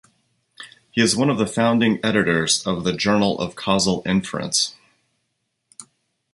[0.89, 4.73] He is one of the founding editors of the "Journal of Causal Inference".